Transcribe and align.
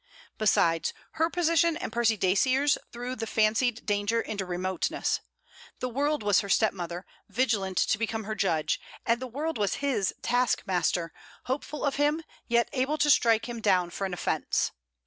Besides, 0.39 0.95
her 1.11 1.29
position 1.29 1.77
and 1.77 1.91
Percy 1.91 2.17
Dacier's 2.17 2.75
threw 2.91 3.15
the 3.15 3.27
fancied 3.27 3.85
danger 3.85 4.19
into 4.19 4.47
remoteness. 4.47 5.19
The 5.77 5.89
world 5.89 6.23
was 6.23 6.39
her 6.39 6.49
stepmother, 6.49 7.05
vigilant 7.29 7.77
to 7.77 7.99
become 7.99 8.23
her 8.23 8.33
judge; 8.33 8.81
and 9.05 9.21
the 9.21 9.27
world 9.27 9.59
was 9.59 9.75
his 9.75 10.11
taskmaster, 10.23 11.13
hopeful 11.43 11.85
of 11.85 11.97
him, 11.97 12.23
yet 12.47 12.67
able 12.73 12.97
to 12.97 13.11
strike 13.11 13.47
him 13.47 13.61
down 13.61 13.91
for 13.91 14.05
an 14.05 14.13
offence. 14.15 14.71